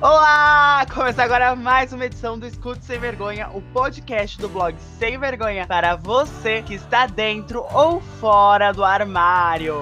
Olá! 0.00 0.84
Começa 0.92 1.22
agora 1.22 1.54
mais 1.54 1.92
uma 1.92 2.04
edição 2.04 2.36
do 2.36 2.46
Escute 2.46 2.84
Sem 2.84 2.98
Vergonha, 2.98 3.48
o 3.54 3.62
podcast 3.62 4.38
do 4.38 4.48
blog 4.48 4.74
Sem 4.98 5.16
Vergonha 5.18 5.66
para 5.66 5.94
você 5.94 6.62
que 6.62 6.74
está 6.74 7.06
dentro 7.06 7.64
ou 7.72 8.00
fora 8.00 8.72
do 8.72 8.84
armário. 8.84 9.76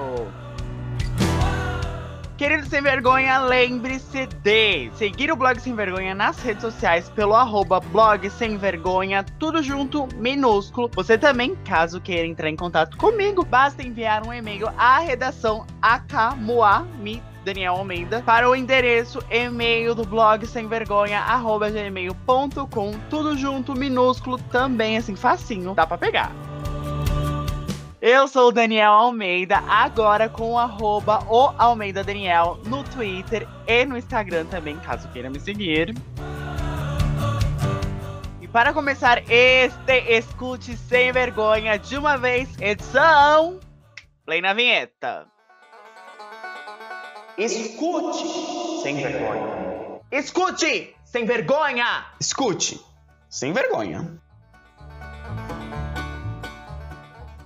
Querido 2.37 2.65
Sem 2.67 2.81
Vergonha, 2.81 3.39
lembre-se 3.39 4.27
de 4.27 4.91
seguir 4.91 5.31
o 5.31 5.35
Blog 5.35 5.59
Sem 5.59 5.75
Vergonha 5.75 6.13
nas 6.13 6.41
redes 6.41 6.61
sociais 6.61 7.09
pelo 7.09 7.33
arroba 7.33 7.79
blog 7.79 8.29
Sem 8.29 8.55
Vergonha, 8.55 9.25
tudo 9.39 9.63
junto, 9.63 10.07
minúsculo. 10.15 10.89
Você 10.93 11.17
também, 11.17 11.55
caso 11.65 11.99
queira 11.99 12.27
entrar 12.27 12.49
em 12.49 12.55
contato 12.55 12.97
comigo, 12.97 13.43
basta 13.43 13.81
enviar 13.81 14.25
um 14.25 14.33
e-mail 14.33 14.67
à 14.77 14.99
redação 14.99 15.65
akamuami 15.81 17.21
Daniel 17.43 17.75
Almeida, 17.75 18.21
para 18.21 18.49
o 18.49 18.55
endereço 18.55 19.19
e-mail 19.29 19.93
do 19.93 20.05
blog 20.05 20.45
sem 20.47 20.67
vergonha, 20.67 21.19
arroba 21.19 21.69
gmail.com, 21.69 22.99
tudo 23.09 23.37
junto, 23.37 23.75
minúsculo, 23.75 24.37
também 24.51 24.97
assim, 24.97 25.15
facinho, 25.15 25.73
dá 25.73 25.85
pra 25.85 25.97
pegar. 25.97 26.31
Eu 28.01 28.27
sou 28.27 28.49
o 28.49 28.51
Daniel 28.51 28.91
Almeida, 28.91 29.59
agora 29.67 30.27
com 30.27 30.53
o 30.53 30.57
arroba 30.57 31.23
o 31.29 31.53
Almeida 31.57 32.03
Daniel 32.03 32.59
no 32.65 32.83
Twitter 32.83 33.47
e 33.65 33.85
no 33.85 33.97
Instagram 33.97 34.45
também, 34.45 34.77
caso 34.77 35.07
queira 35.09 35.29
me 35.29 35.39
seguir. 35.39 35.95
E 38.41 38.47
para 38.47 38.73
começar 38.73 39.23
este 39.29 39.93
Escute 40.09 40.75
Sem 40.75 41.11
Vergonha 41.11 41.77
de 41.77 41.97
uma 41.97 42.17
vez, 42.17 42.49
edição... 42.59 43.59
Play 44.25 44.41
na 44.41 44.53
vinheta. 44.53 45.32
Escute 47.37 48.83
sem 48.83 48.97
vergonha. 48.97 49.99
Escute 50.11 50.95
sem 51.03 51.25
vergonha. 51.25 52.05
Escute 52.19 52.79
sem 53.27 53.51
vergonha. 53.51 54.19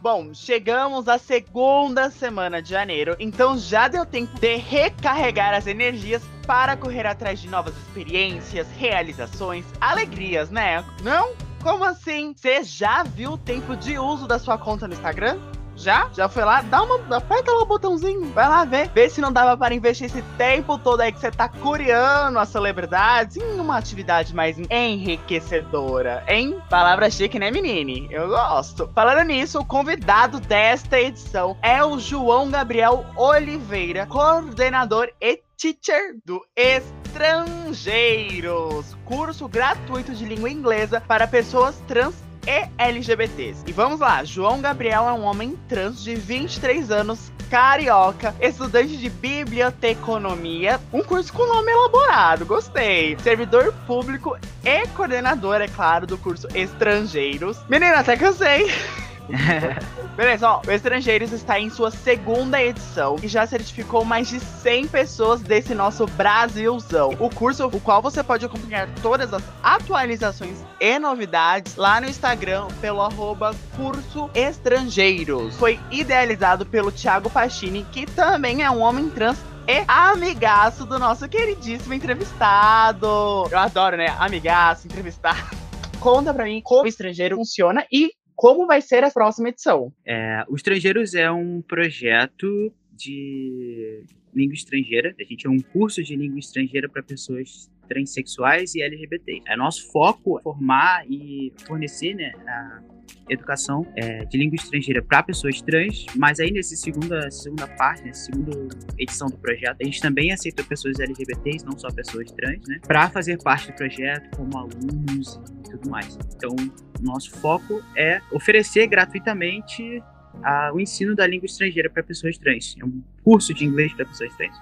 Bom, 0.01 0.33
chegamos 0.33 1.07
à 1.07 1.17
segunda 1.17 2.09
semana 2.09 2.61
de 2.61 2.69
janeiro, 2.69 3.15
então 3.17 3.57
já 3.57 3.87
deu 3.87 4.05
tempo 4.05 4.37
de 4.39 4.55
recarregar 4.57 5.53
as 5.53 5.67
energias 5.67 6.21
para 6.45 6.75
correr 6.75 7.05
atrás 7.05 7.39
de 7.39 7.47
novas 7.47 7.75
experiências, 7.77 8.67
realizações, 8.77 9.65
alegrias, 9.79 10.49
né? 10.49 10.83
Não? 11.01 11.33
Como 11.63 11.83
assim? 11.85 12.33
Você 12.35 12.61
já 12.63 13.03
viu 13.03 13.33
o 13.33 13.37
tempo 13.37 13.75
de 13.75 13.97
uso 13.97 14.27
da 14.27 14.37
sua 14.37 14.57
conta 14.57 14.87
no 14.87 14.93
Instagram? 14.93 15.39
Já? 15.77 16.09
Já 16.13 16.27
foi 16.27 16.43
lá? 16.43 16.61
Dá 16.63 16.81
uma. 16.81 16.97
Aperta 17.15 17.53
lá 17.53 17.61
o 17.61 17.65
botãozinho. 17.65 18.25
Vai 18.33 18.49
lá 18.49 18.65
ver. 18.65 18.89
Vê 18.93 19.09
se 19.09 19.21
não 19.21 19.31
dava 19.31 19.55
para 19.55 19.75
investir 19.75 20.07
esse 20.07 20.21
tempo 20.37 20.77
todo 20.77 20.99
aí 21.01 21.11
que 21.11 21.19
você 21.19 21.31
tá 21.31 21.47
curiando 21.47 22.39
as 22.39 22.49
celebridades 22.49 23.37
em 23.37 23.59
uma 23.59 23.77
atividade 23.77 24.35
mais 24.35 24.57
enriquecedora. 24.57 26.23
Hein? 26.27 26.57
Palavra 26.69 27.09
chique, 27.09 27.39
né, 27.39 27.51
menine? 27.51 28.07
Eu 28.11 28.27
gosto. 28.27 28.89
Falando 28.93 29.27
nisso, 29.27 29.59
o 29.59 29.65
convidado 29.65 30.39
desta 30.39 30.99
edição 30.99 31.57
é 31.61 31.83
o 31.83 31.99
João 31.99 32.49
Gabriel 32.49 33.05
Oliveira, 33.15 34.07
coordenador 34.07 35.09
e 35.21 35.41
teacher 35.57 36.17
do 36.23 36.41
Estrangeiros, 36.55 38.95
curso 39.05 39.47
gratuito 39.47 40.13
de 40.13 40.23
língua 40.25 40.51
inglesa 40.51 41.01
para 41.01 41.27
pessoas 41.27 41.81
trans 41.87 42.26
e 42.47 42.69
LGBTs. 42.77 43.63
E 43.67 43.71
vamos 43.71 43.99
lá, 43.99 44.23
João 44.23 44.61
Gabriel 44.61 45.07
é 45.07 45.13
um 45.13 45.23
homem 45.23 45.57
trans 45.67 46.01
de 46.01 46.15
23 46.15 46.89
anos, 46.89 47.31
carioca, 47.49 48.33
estudante 48.39 48.97
de 48.97 49.09
biblioteconomia, 49.09 50.79
um 50.91 51.03
curso 51.03 51.31
com 51.33 51.45
nome 51.45 51.71
elaborado, 51.71 52.45
gostei. 52.45 53.17
Servidor 53.19 53.73
público 53.85 54.37
e 54.63 54.87
coordenador, 54.89 55.61
é 55.61 55.67
claro, 55.67 56.07
do 56.07 56.17
curso 56.17 56.47
Estrangeiros. 56.55 57.57
Menina, 57.69 57.99
até 57.99 58.15
cansei. 58.15 58.71
Beleza, 60.15 60.49
ó, 60.49 60.61
o 60.65 60.71
Estrangeiros 60.71 61.31
está 61.31 61.59
em 61.59 61.69
sua 61.69 61.91
segunda 61.91 62.61
edição 62.61 63.17
e 63.21 63.27
já 63.27 63.45
certificou 63.45 64.03
mais 64.03 64.27
de 64.27 64.39
100 64.39 64.87
pessoas 64.87 65.41
desse 65.41 65.75
nosso 65.75 66.05
Brasilzão. 66.07 67.15
O 67.19 67.29
curso, 67.29 67.67
o 67.67 67.79
qual 67.79 68.01
você 68.01 68.23
pode 68.23 68.45
acompanhar 68.45 68.89
todas 69.01 69.33
as 69.33 69.43
atualizações 69.61 70.63
e 70.79 70.97
novidades 70.97 71.75
lá 71.75 72.01
no 72.01 72.07
Instagram 72.07 72.67
pelo 72.81 73.01
arroba 73.01 73.55
curso 73.75 74.29
estrangeiros. 74.33 75.55
Foi 75.57 75.79
idealizado 75.91 76.65
pelo 76.65 76.91
Thiago 76.91 77.29
Pachini, 77.29 77.85
que 77.91 78.05
também 78.05 78.63
é 78.63 78.71
um 78.71 78.81
homem 78.81 79.09
trans 79.09 79.37
e 79.67 79.83
amigaço 79.87 80.85
do 80.85 80.97
nosso 80.97 81.27
queridíssimo 81.27 81.93
entrevistado. 81.93 83.47
Eu 83.51 83.59
adoro, 83.59 83.97
né? 83.97 84.15
Amigaço, 84.17 84.87
entrevistado. 84.87 85.57
Conta 85.99 86.33
pra 86.33 86.45
mim 86.45 86.61
como 86.63 86.83
o 86.83 86.87
estrangeiro 86.87 87.35
funciona 87.35 87.85
e 87.91 88.11
como 88.37 88.67
vai 88.67 88.81
ser 88.81 89.03
a 89.03 89.09
próxima 89.09 89.49
edição? 89.49 89.91
É, 90.05 90.45
o 90.47 90.55
Estrangeiros 90.55 91.15
é 91.15 91.29
um 91.29 91.59
projeto 91.59 92.71
de 92.93 94.03
língua 94.33 94.53
estrangeira. 94.53 95.15
A 95.19 95.23
gente 95.23 95.47
é 95.47 95.49
um 95.49 95.59
curso 95.59 96.03
de 96.03 96.15
língua 96.15 96.37
estrangeira 96.37 96.87
para 96.87 97.01
pessoas 97.01 97.67
transexuais 97.87 98.75
e 98.75 98.81
LGBT. 98.81 99.41
É 99.47 99.55
nosso 99.55 99.91
foco 99.91 100.39
formar 100.43 101.05
e 101.09 101.53
fornecer 101.65 102.13
né, 102.13 102.31
a 102.47 102.81
educação 103.29 103.85
é, 103.95 104.25
de 104.25 104.37
língua 104.37 104.55
estrangeira 104.55 105.01
para 105.01 105.23
pessoas 105.23 105.61
trans, 105.61 106.05
mas 106.15 106.39
aí 106.39 106.51
nessa 106.51 106.75
segunda, 106.75 107.29
segunda 107.29 107.67
parte, 107.67 108.03
nessa 108.03 108.25
segunda 108.25 108.67
edição 108.97 109.27
do 109.27 109.37
projeto, 109.37 109.77
a 109.81 109.83
gente 109.83 110.01
também 110.01 110.31
aceitou 110.31 110.65
pessoas 110.65 110.99
LGBTs, 110.99 111.65
não 111.65 111.77
só 111.77 111.89
pessoas 111.91 112.31
trans, 112.31 112.67
né, 112.67 112.79
para 112.85 113.09
fazer 113.09 113.41
parte 113.41 113.71
do 113.71 113.75
projeto 113.75 114.35
como 114.35 114.57
alunos 114.57 115.39
e 115.65 115.71
tudo 115.71 115.89
mais. 115.89 116.17
Então, 116.35 116.55
nosso 117.01 117.31
foco 117.39 117.81
é 117.95 118.21
oferecer 118.31 118.87
gratuitamente 118.87 120.01
a, 120.43 120.71
o 120.73 120.79
ensino 120.79 121.15
da 121.15 121.27
língua 121.27 121.45
estrangeira 121.45 121.89
para 121.89 122.03
pessoas 122.03 122.37
trans. 122.37 122.75
É 122.79 122.85
um 122.85 123.01
curso 123.23 123.53
de 123.53 123.65
inglês 123.65 123.93
para 123.93 124.05
pessoas 124.05 124.35
trans. 124.35 124.55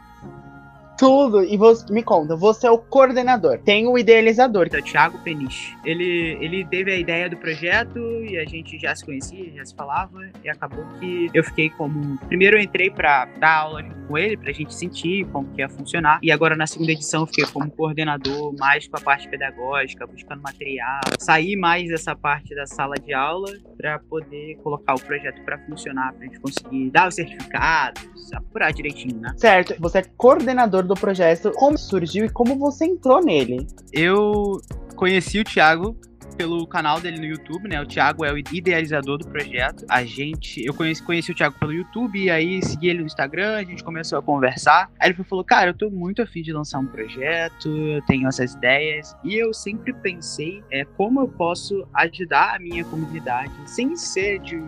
Tudo. 0.98 1.44
E 1.44 1.58
você, 1.58 1.92
me 1.92 2.04
conta, 2.04 2.36
você 2.36 2.68
é 2.68 2.72
o 2.72 2.78
coordenador. 2.78 3.60
Tem 3.60 3.88
o 3.88 3.98
idealizador. 3.98 4.68
É 4.72 4.80
o 4.80 4.84
Thiago 4.84 5.18
Peniche. 5.20 5.76
Ele, 5.84 6.38
ele 6.42 6.66
teve 6.66 6.92
a 6.92 6.98
ideia 6.98 7.30
do 7.30 7.38
projeto 7.38 8.00
e 8.24 8.38
a 8.38 8.46
gente 8.46 8.80
já 8.80 8.96
se 8.96 9.06
conhecia, 9.06 9.52
já 9.54 9.66
se 9.66 9.76
falava. 9.76 10.30
E 10.44 10.50
acabou 10.50 10.86
que 11.00 11.30
eu 11.34 11.44
fiquei 11.44 11.70
como. 11.70 12.18
Primeiro 12.28 12.58
eu 12.58 12.62
entrei 12.62 12.90
para 12.90 13.26
dar 13.40 13.58
aula 13.58 13.84
com 14.08 14.18
ele, 14.18 14.38
pra 14.38 14.52
gente 14.52 14.74
sentir 14.74 15.26
como 15.28 15.50
que 15.52 15.62
ia 15.62 15.70
funcionar. 15.70 16.20
E 16.22 16.32
agora 16.32 16.56
na 16.56 16.68
segunda 16.68 16.92
edição 16.92 17.22
eu 17.22 17.28
fiquei 17.28 17.46
como 17.46 17.70
coordenador, 17.72 18.54
mais 18.58 18.88
com 18.88 18.98
a 18.98 19.02
parte 19.02 19.28
pedagógica, 19.28 20.06
buscando 20.06 20.42
material. 20.42 21.02
Sair 21.20 21.56
mais 21.56 21.90
dessa 21.90 22.16
parte 22.16 22.56
da 22.56 22.66
sala 22.66 22.96
de 22.96 23.14
aula 23.14 23.52
para 23.86 24.00
poder 24.00 24.58
colocar 24.64 24.96
o 24.96 25.00
projeto 25.00 25.40
para 25.44 25.60
funcionar, 25.60 26.12
pra 26.14 26.26
gente 26.26 26.40
conseguir 26.40 26.90
dar 26.90 27.08
os 27.08 27.14
certificados, 27.14 28.02
apurar 28.34 28.74
direitinho, 28.74 29.20
né? 29.20 29.32
Certo. 29.38 29.76
Você 29.80 30.00
é 30.00 30.04
coordenador 30.18 30.82
do 30.82 30.96
projeto, 30.96 31.52
como 31.52 31.78
surgiu 31.78 32.26
e 32.26 32.30
como 32.30 32.58
você 32.58 32.86
entrou 32.86 33.24
nele? 33.24 33.68
Eu 33.94 34.60
conheci 34.96 35.40
o 35.40 35.44
Thiago 35.44 35.96
pelo 36.36 36.66
canal 36.68 37.00
dele 37.00 37.18
no 37.18 37.26
YouTube, 37.26 37.68
né? 37.68 37.82
O 37.82 37.86
Thiago 37.86 38.26
é 38.26 38.32
o 38.32 38.38
idealizador 38.38 39.18
do 39.18 39.28
projeto. 39.28 39.86
A 39.90 40.04
gente, 40.04 40.64
eu 40.66 40.74
conheci, 40.74 41.04
conheci 41.04 41.32
o 41.32 41.36
Thiago 41.36 41.58
pelo 41.60 41.74
YouTube 41.74 42.20
e 42.20 42.30
aí 42.30 42.62
segui 42.64 42.90
ele 42.90 43.00
no 43.00 43.06
Instagram, 43.06 43.56
a 43.56 43.64
gente 43.64 43.84
começou 43.84 44.20
a 44.20 44.22
conversar. 44.22 44.90
Aí 45.00 45.10
ele 45.10 45.24
falou: 45.24 45.44
"Cara, 45.44 45.72
eu 45.72 45.74
tô 45.74 45.90
muito 45.90 46.22
afim 46.22 46.42
de 46.42 46.52
lançar 46.52 46.80
um 46.80 46.88
projeto, 46.88 47.70
eu 47.70 48.02
tenho 48.06 48.28
essas 48.28 48.54
ideias". 48.54 49.16
E 49.24 49.36
eu 49.36 49.54
sempre 49.54 49.94
pensei 49.94 50.64
é 50.72 50.86
como 50.86 51.22
eu 51.22 51.28
posso 51.28 51.88
ajudar 51.94 52.56
a 52.56 52.60
minha 52.60 52.84
comunidade 52.86 53.52
sem 53.66 53.96
ser 53.96 54.40
de 54.40 54.62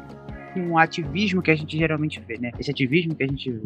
um 0.56 0.78
ativismo 0.78 1.42
que 1.42 1.52
a 1.52 1.56
gente 1.56 1.78
geralmente 1.78 2.20
vê, 2.20 2.38
né? 2.38 2.52
Esse 2.60 2.72
ativismo 2.72 3.16
que 3.16 3.24
a 3.24 3.28
gente 3.28 3.52
vê 3.52 3.62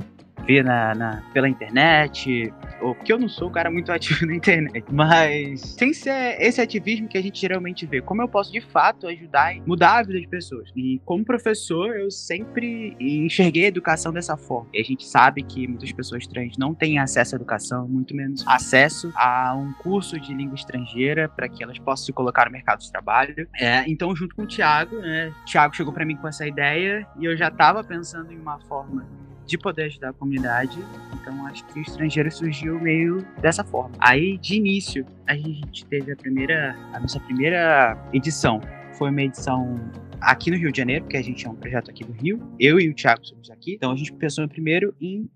na, 0.63 0.95
na, 0.95 1.23
pela 1.33 1.47
internet, 1.47 2.53
ou 2.81 2.95
porque 2.95 3.13
eu 3.13 3.19
não 3.19 3.29
sou 3.29 3.49
um 3.49 3.51
cara 3.51 3.71
muito 3.71 3.91
ativo 3.93 4.25
na 4.25 4.35
internet, 4.35 4.85
mas 4.91 5.61
sem 5.61 5.93
ser 5.93 6.41
esse 6.41 6.59
ativismo 6.59 7.07
que 7.07 7.17
a 7.17 7.21
gente 7.21 7.39
geralmente 7.39 7.85
vê, 7.85 8.01
como 8.01 8.21
eu 8.21 8.27
posso 8.27 8.51
de 8.51 8.61
fato 8.61 9.07
ajudar 9.07 9.55
e 9.55 9.61
mudar 9.61 9.99
a 9.99 10.03
vida 10.03 10.19
de 10.19 10.27
pessoas. 10.27 10.69
E 10.75 10.99
como 11.05 11.23
professor, 11.23 11.95
eu 11.95 12.09
sempre 12.11 12.95
enxerguei 12.99 13.65
a 13.65 13.67
educação 13.67 14.11
dessa 14.11 14.35
forma. 14.35 14.69
E 14.73 14.79
a 14.79 14.83
gente 14.83 15.05
sabe 15.05 15.43
que 15.43 15.67
muitas 15.67 15.91
pessoas 15.91 16.25
trans 16.27 16.57
não 16.57 16.73
têm 16.73 16.99
acesso 16.99 17.35
à 17.35 17.37
educação, 17.37 17.87
muito 17.87 18.15
menos 18.15 18.45
acesso 18.47 19.11
a 19.15 19.55
um 19.55 19.73
curso 19.73 20.19
de 20.19 20.33
língua 20.33 20.55
estrangeira 20.55 21.29
para 21.29 21.47
que 21.47 21.63
elas 21.63 21.77
possam 21.79 22.05
se 22.05 22.13
colocar 22.13 22.45
no 22.45 22.51
mercado 22.51 22.79
de 22.79 22.91
trabalho. 22.91 23.47
É, 23.57 23.83
então, 23.89 24.15
junto 24.15 24.35
com 24.35 24.43
o 24.43 24.47
Thiago, 24.47 24.97
né, 24.97 25.33
Thiago 25.45 25.75
chegou 25.75 25.93
para 25.93 26.05
mim 26.05 26.15
com 26.15 26.27
essa 26.27 26.47
ideia 26.47 27.07
e 27.19 27.25
eu 27.25 27.37
já 27.37 27.47
estava 27.47 27.83
pensando 27.83 28.31
em 28.31 28.37
uma 28.37 28.59
forma 28.61 29.05
de 29.51 29.57
poder 29.57 29.83
ajudar 29.83 30.09
a 30.09 30.13
comunidade. 30.13 30.79
Então 31.13 31.45
acho 31.45 31.65
que 31.65 31.79
o 31.79 31.81
estrangeiro 31.81 32.31
surgiu 32.31 32.79
meio 32.79 33.25
dessa 33.41 33.63
forma. 33.65 33.93
Aí 33.99 34.37
de 34.37 34.55
início 34.55 35.05
a 35.27 35.35
gente 35.35 35.85
teve 35.85 36.13
a 36.13 36.15
primeira, 36.15 36.73
a 36.93 36.99
nossa 36.99 37.19
primeira 37.19 37.97
edição 38.13 38.61
foi 38.97 39.09
uma 39.09 39.21
edição 39.21 39.77
aqui 40.21 40.51
no 40.51 40.57
Rio 40.57 40.71
de 40.71 40.77
Janeiro, 40.77 41.03
porque 41.03 41.17
a 41.17 41.21
gente 41.21 41.45
é 41.45 41.49
um 41.49 41.55
projeto 41.55 41.91
aqui 41.91 42.05
do 42.05 42.13
Rio. 42.13 42.39
Eu 42.57 42.79
e 42.79 42.89
o 42.89 42.93
Thiago 42.93 43.25
somos 43.25 43.49
aqui. 43.51 43.73
Então 43.73 43.91
a 43.91 43.95
gente 43.95 44.13
pensou 44.13 44.47
primeiro 44.47 44.95
em 45.01 45.29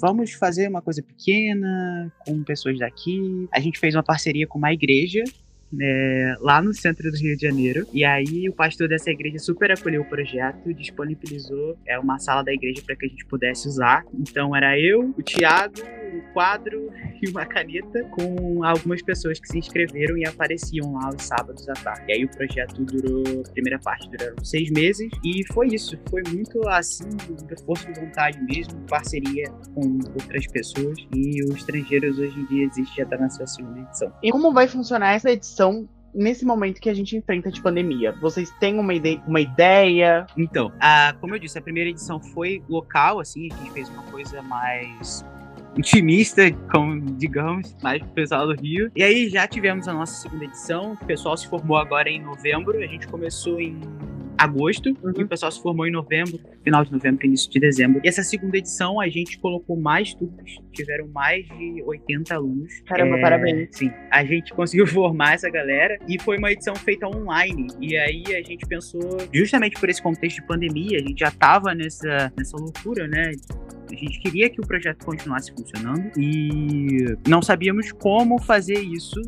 vamos 0.00 0.32
fazer 0.32 0.68
uma 0.68 0.80
coisa 0.80 1.02
pequena 1.02 2.10
com 2.24 2.42
pessoas 2.44 2.78
daqui. 2.78 3.48
A 3.52 3.60
gente 3.60 3.78
fez 3.78 3.94
uma 3.94 4.02
parceria 4.02 4.46
com 4.46 4.56
uma 4.56 4.72
igreja 4.72 5.24
é, 5.80 6.34
lá 6.40 6.62
no 6.62 6.72
centro 6.72 7.10
do 7.10 7.16
Rio 7.16 7.36
de 7.36 7.46
Janeiro. 7.46 7.86
E 7.92 8.04
aí 8.04 8.48
o 8.48 8.52
pastor 8.52 8.88
dessa 8.88 9.10
igreja 9.10 9.38
super 9.38 9.70
acolheu 9.70 10.02
o 10.02 10.08
projeto, 10.08 10.72
disponibilizou 10.72 11.78
é, 11.86 11.98
uma 11.98 12.18
sala 12.18 12.42
da 12.42 12.52
igreja 12.52 12.82
para 12.84 12.96
que 12.96 13.06
a 13.06 13.08
gente 13.08 13.24
pudesse 13.26 13.68
usar. 13.68 14.04
Então 14.14 14.54
era 14.54 14.78
eu, 14.78 15.14
o 15.16 15.22
Tiago, 15.22 15.74
um 16.08 16.20
quadro 16.32 16.90
e 17.22 17.28
uma 17.30 17.44
caneta 17.46 18.04
com 18.10 18.64
algumas 18.64 19.02
pessoas 19.02 19.38
que 19.38 19.48
se 19.48 19.58
inscreveram 19.58 20.16
e 20.16 20.26
apareciam 20.26 20.92
lá 20.92 21.10
os 21.10 21.22
sábados 21.22 21.68
à 21.68 21.74
tarde. 21.74 22.04
E 22.08 22.12
aí 22.12 22.24
o 22.24 22.28
projeto 22.28 22.84
durou, 22.84 23.42
a 23.46 23.50
primeira 23.50 23.78
parte 23.78 24.08
duraram 24.10 24.44
seis 24.44 24.70
meses 24.70 25.08
e 25.24 25.44
foi 25.52 25.68
isso. 25.68 25.98
Foi 26.10 26.22
muito 26.28 26.66
assim, 26.68 27.08
de 27.08 27.64
força 27.64 27.90
de 27.92 28.00
vontade 28.00 28.40
mesmo, 28.42 28.74
parceria 28.88 29.50
com 29.74 29.98
outras 30.14 30.46
pessoas 30.48 30.96
e 31.14 31.42
os 31.44 31.56
estrangeiros 31.56 32.18
hoje 32.18 32.38
em 32.38 32.46
dia 32.46 32.66
existe 32.66 32.96
já 32.96 33.04
na 33.18 33.28
sua 33.30 33.46
segunda 33.46 33.80
edição. 33.80 34.12
E 34.22 34.30
como 34.30 34.52
vai 34.52 34.68
funcionar 34.68 35.14
essa 35.14 35.30
edição 35.30 35.88
nesse 36.14 36.44
momento 36.44 36.80
que 36.80 36.88
a 36.88 36.94
gente 36.94 37.16
enfrenta 37.16 37.50
de 37.50 37.62
pandemia? 37.62 38.12
Vocês 38.20 38.50
têm 38.58 38.78
uma, 38.78 38.94
ide 38.94 39.20
uma 39.26 39.40
ideia? 39.40 40.26
Então, 40.36 40.72
a, 40.80 41.14
como 41.20 41.34
eu 41.34 41.38
disse, 41.38 41.58
a 41.58 41.62
primeira 41.62 41.90
edição 41.90 42.20
foi 42.20 42.62
local, 42.68 43.20
assim, 43.20 43.48
a 43.52 43.56
gente 43.56 43.70
fez 43.72 43.88
uma 43.88 44.02
coisa 44.04 44.42
mais 44.42 45.24
intimista, 45.76 46.50
como 46.72 47.00
digamos, 47.16 47.76
mais 47.82 48.02
pro 48.02 48.10
pessoal 48.10 48.46
do 48.46 48.60
Rio. 48.60 48.90
E 48.96 49.02
aí 49.02 49.28
já 49.28 49.46
tivemos 49.46 49.88
a 49.88 49.92
nossa 49.92 50.22
segunda 50.22 50.44
edição. 50.44 50.92
O 50.92 51.06
pessoal 51.06 51.36
se 51.36 51.48
formou 51.48 51.76
agora 51.76 52.08
em 52.08 52.22
novembro. 52.22 52.78
A 52.78 52.86
gente 52.86 53.06
começou 53.06 53.60
em 53.60 53.80
agosto 54.38 54.96
uhum. 55.02 55.12
e 55.18 55.22
o 55.24 55.28
pessoal 55.28 55.50
se 55.50 55.60
formou 55.60 55.86
em 55.86 55.90
novembro, 55.90 56.38
final 56.62 56.84
de 56.84 56.92
novembro, 56.92 57.26
início 57.26 57.50
de 57.50 57.58
dezembro. 57.58 58.00
E 58.04 58.08
essa 58.08 58.22
segunda 58.22 58.56
edição 58.56 59.00
a 59.00 59.08
gente 59.08 59.38
colocou 59.38 59.76
mais 59.76 60.14
turmas, 60.14 60.56
tiveram 60.72 61.08
mais 61.08 61.44
de 61.48 61.82
80 61.84 62.34
alunos. 62.34 62.80
Caramba, 62.86 63.18
é, 63.18 63.20
parabéns. 63.20 63.68
Sim, 63.72 63.90
a 64.10 64.24
gente 64.24 64.54
conseguiu 64.54 64.86
formar 64.88 65.34
essa 65.34 65.50
galera 65.50 65.98
e 66.08 66.20
foi 66.20 66.38
uma 66.38 66.52
edição 66.52 66.76
feita 66.76 67.06
online. 67.08 67.66
E 67.80 67.96
aí 67.96 68.24
a 68.28 68.42
gente 68.42 68.64
pensou, 68.66 69.18
justamente 69.34 69.78
por 69.78 69.88
esse 69.88 70.00
contexto 70.00 70.36
de 70.36 70.46
pandemia, 70.46 70.98
a 70.98 71.02
gente 71.02 71.18
já 71.18 71.30
tava 71.32 71.74
nessa, 71.74 72.32
nessa 72.36 72.56
loucura, 72.56 73.08
né? 73.08 73.32
A 73.90 73.96
gente 73.96 74.20
queria 74.20 74.50
que 74.50 74.60
o 74.60 74.66
projeto 74.66 75.04
continuasse 75.04 75.52
funcionando 75.52 76.10
e 76.16 77.16
não 77.26 77.42
sabíamos 77.42 77.92
como 77.92 78.38
fazer 78.40 78.78
isso 78.78 79.20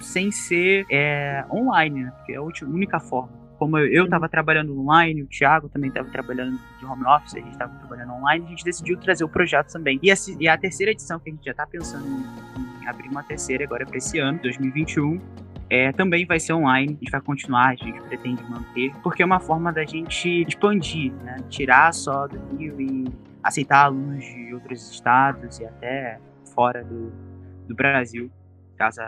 sem 0.00 0.30
ser 0.30 0.86
é, 0.90 1.44
online, 1.50 2.04
né? 2.04 2.12
Porque 2.16 2.32
é 2.32 2.36
a 2.36 2.42
única 2.42 2.98
forma 2.98 3.38
como 3.58 3.76
eu 3.76 4.04
estava 4.04 4.28
trabalhando 4.28 4.78
online, 4.80 5.22
o 5.22 5.26
Thiago 5.26 5.68
também 5.68 5.88
estava 5.88 6.08
trabalhando 6.08 6.58
de 6.78 6.86
home 6.86 7.04
office, 7.04 7.34
a 7.34 7.40
gente 7.40 7.50
estava 7.50 7.74
trabalhando 7.74 8.12
online, 8.12 8.46
a 8.46 8.48
gente 8.48 8.64
decidiu 8.64 8.96
trazer 8.98 9.24
o 9.24 9.28
projeto 9.28 9.72
também. 9.72 9.98
E 10.00 10.10
a, 10.10 10.14
e 10.38 10.48
a 10.48 10.56
terceira 10.56 10.92
edição, 10.92 11.18
que 11.18 11.28
a 11.28 11.32
gente 11.32 11.44
já 11.44 11.50
está 11.50 11.66
pensando 11.66 12.06
em, 12.06 12.84
em, 12.84 12.86
abrir 12.86 13.08
uma 13.08 13.22
terceira 13.24 13.64
agora 13.64 13.84
para 13.84 13.98
esse 13.98 14.18
ano, 14.18 14.38
2021, 14.42 15.20
é, 15.68 15.92
também 15.92 16.24
vai 16.24 16.38
ser 16.38 16.52
online, 16.52 16.94
a 16.94 17.04
gente 17.04 17.10
vai 17.10 17.20
continuar, 17.20 17.70
a 17.70 17.74
gente 17.74 18.00
pretende 18.02 18.42
manter, 18.48 18.92
porque 19.02 19.22
é 19.22 19.26
uma 19.26 19.40
forma 19.40 19.72
da 19.72 19.84
gente 19.84 20.42
expandir, 20.46 21.12
né? 21.24 21.36
tirar 21.50 21.92
só 21.92 22.26
do 22.28 22.38
Rio 22.56 22.80
e 22.80 23.06
aceitar 23.42 23.84
alunos 23.84 24.24
de 24.24 24.54
outros 24.54 24.90
estados 24.90 25.58
e 25.58 25.64
até 25.64 26.20
fora 26.54 26.84
do, 26.84 27.12
do 27.66 27.74
Brasil 27.74 28.30
caso 28.78 29.00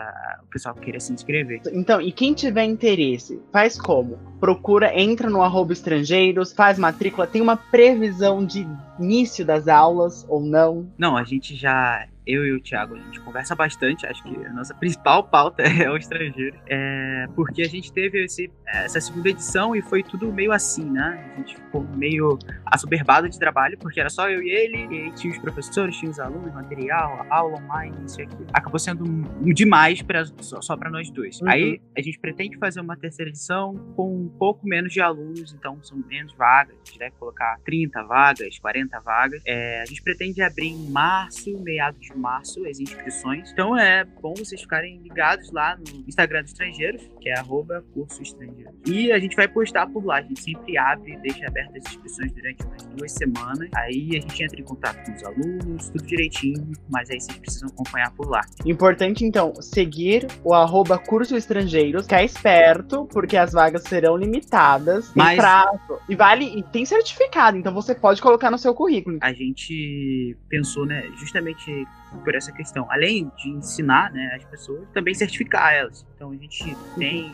o 0.43 0.47
pessoal 0.47 0.75
queira 0.75 0.99
se 0.99 1.13
inscrever. 1.13 1.61
Então, 1.71 2.01
e 2.01 2.11
quem 2.11 2.33
tiver 2.33 2.65
interesse, 2.65 3.41
faz 3.51 3.79
como? 3.79 4.19
Procura, 4.39 4.99
entra 4.99 5.29
no 5.29 5.41
arroba 5.41 5.71
estrangeiros, 5.71 6.51
faz 6.51 6.77
matrícula, 6.77 7.25
tem 7.25 7.41
uma 7.41 7.55
previsão 7.55 8.45
de 8.45 8.67
início 8.99 9.45
das 9.45 9.67
aulas 9.69 10.25
ou 10.27 10.41
não? 10.41 10.91
Não, 10.97 11.15
a 11.15 11.23
gente 11.23 11.55
já 11.55 12.05
eu 12.25 12.45
e 12.45 12.53
o 12.53 12.61
Thiago, 12.61 12.95
a 12.95 12.99
gente 12.99 13.19
conversa 13.21 13.55
bastante, 13.55 14.05
acho 14.05 14.23
que 14.23 14.45
a 14.45 14.53
nossa 14.53 14.73
principal 14.75 15.23
pauta 15.23 15.63
é 15.63 15.89
o 15.89 15.97
estrangeiro, 15.97 16.57
é 16.67 17.27
porque 17.35 17.61
a 17.61 17.67
gente 17.67 17.91
teve 17.91 18.23
esse, 18.23 18.51
essa 18.65 18.99
segunda 18.99 19.29
edição 19.29 19.75
e 19.75 19.81
foi 19.81 20.03
tudo 20.03 20.31
meio 20.31 20.51
assim, 20.51 20.89
né? 20.89 21.31
A 21.33 21.37
gente 21.37 21.55
ficou 21.55 21.83
meio 21.95 22.37
assoberbado 22.65 23.29
de 23.29 23.37
trabalho, 23.37 23.77
porque 23.77 23.99
era 23.99 24.09
só 24.09 24.29
eu 24.29 24.41
e 24.41 24.49
ele, 24.49 24.87
e 24.89 25.01
aí 25.03 25.11
tinha 25.13 25.31
os 25.31 25.39
professores, 25.39 25.95
tinha 25.97 26.11
os 26.11 26.19
alunos, 26.19 26.53
material, 26.53 27.25
aula 27.29 27.57
online, 27.61 27.95
isso 28.05 28.19
e 28.21 28.23
aquilo. 28.23 28.47
Acabou 28.53 28.79
sendo 28.79 29.03
um, 29.03 29.53
demais 29.53 30.01
pra, 30.01 30.25
só, 30.39 30.61
só 30.61 30.77
para 30.77 30.89
nós 30.89 31.09
dois. 31.09 31.41
Uhum. 31.41 31.49
Aí 31.49 31.81
a 31.95 32.01
gente 32.01 32.19
pretende 32.19 32.57
fazer 32.57 32.81
uma 32.81 32.97
terceira 32.97 33.29
edição 33.29 33.75
com 33.95 34.15
um 34.15 34.29
pouco 34.29 34.67
menos 34.67 34.91
de 34.91 35.01
alunos, 35.01 35.53
então 35.53 35.81
são 35.83 35.97
menos 36.07 36.33
vagas, 36.33 36.75
a 36.75 36.85
gente 36.85 36.99
deve 36.99 37.15
colocar 37.17 37.57
30 37.65 38.03
vagas, 38.03 38.59
40 38.59 38.99
vagas. 38.99 39.41
É, 39.45 39.81
a 39.81 39.85
gente 39.85 40.01
pretende 40.01 40.41
abrir 40.41 40.67
em 40.67 40.89
março, 40.89 41.57
meados 41.59 41.99
de 41.99 42.10
março 42.15 42.65
as 42.65 42.79
inscrições. 42.79 43.51
Então 43.51 43.77
é 43.77 44.03
bom 44.03 44.33
vocês 44.35 44.61
ficarem 44.61 44.97
ligados 45.01 45.51
lá 45.51 45.77
no 45.77 46.03
Instagram 46.07 46.41
dos 46.41 46.51
estrangeiros, 46.51 47.01
que 47.19 47.29
é 47.29 47.37
arroba 47.37 47.83
curso 47.93 48.21
estrangeiro. 48.21 48.71
E 48.85 49.11
a 49.11 49.19
gente 49.19 49.35
vai 49.35 49.47
postar 49.47 49.87
por 49.87 50.05
lá. 50.05 50.17
A 50.17 50.21
gente 50.21 50.41
sempre 50.41 50.77
abre 50.77 51.13
e 51.13 51.17
deixa 51.17 51.45
abertas 51.47 51.83
as 51.85 51.93
inscrições 51.93 52.31
durante 52.31 52.63
umas 52.63 52.85
duas 52.87 53.11
semanas. 53.11 53.69
Aí 53.75 54.09
a 54.17 54.19
gente 54.21 54.43
entra 54.43 54.59
em 54.59 54.63
contato 54.63 55.05
com 55.05 55.13
os 55.13 55.23
alunos, 55.23 55.89
tudo 55.89 56.05
direitinho, 56.05 56.71
mas 56.89 57.09
aí 57.09 57.19
vocês 57.19 57.37
precisam 57.37 57.69
acompanhar 57.69 58.11
por 58.11 58.29
lá. 58.29 58.41
Importante, 58.65 59.25
então, 59.25 59.53
seguir 59.61 60.27
o 60.43 60.53
arroba 60.53 60.97
curso 60.97 61.35
estrangeiros, 61.35 62.03
ficar 62.03 62.23
esperto, 62.23 63.05
porque 63.05 63.37
as 63.37 63.51
vagas 63.51 63.83
serão 63.83 64.15
limitadas, 64.17 65.11
mas... 65.15 65.37
prazo. 65.37 65.99
E 66.07 66.15
vale, 66.15 66.45
e 66.57 66.63
tem 66.63 66.85
certificado, 66.85 67.57
então 67.57 67.73
você 67.73 67.93
pode 67.95 68.21
colocar 68.21 68.51
no 68.51 68.57
seu 68.57 68.73
currículo. 68.73 69.17
A 69.21 69.33
gente 69.33 70.37
pensou, 70.49 70.85
né, 70.85 71.03
justamente 71.17 71.85
por 72.19 72.35
essa 72.35 72.51
questão. 72.51 72.87
Além 72.89 73.31
de 73.37 73.49
ensinar 73.49 74.11
né, 74.11 74.33
as 74.35 74.45
pessoas, 74.45 74.87
também 74.93 75.13
certificar 75.13 75.73
elas. 75.73 76.05
Então 76.15 76.31
a 76.31 76.35
gente 76.35 76.75
tem 76.97 77.31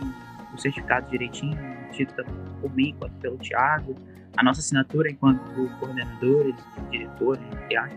o 0.53 0.57
certificado 0.57 1.09
direitinho, 1.09 1.57
tido 1.91 2.13
tanto 2.13 2.31
por 2.62 2.74
mim 2.74 2.95
quanto 2.97 3.15
pelo 3.19 3.38
Thiago 3.38 3.95
a 4.35 4.44
nossa 4.44 4.59
assinatura 4.59 5.09
enquanto 5.09 5.41
coordenadores, 5.79 6.56
diretores 6.91 7.44